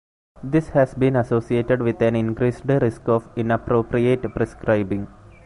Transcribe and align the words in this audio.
This 0.41 0.69
has 0.69 0.95
been 0.95 1.15
associated 1.15 1.83
with 1.83 2.01
an 2.01 2.15
increased 2.15 2.63
risk 2.65 3.07
of 3.07 3.29
inappropriate 3.35 4.33
prescribing. 4.35 5.07